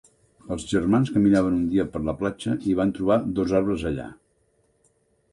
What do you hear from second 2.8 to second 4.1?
trobar dos arbres allà.